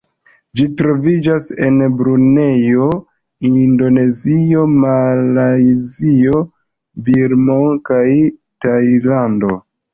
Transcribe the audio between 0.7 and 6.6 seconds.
troviĝas en Brunejo, Indonezio, Malajzio,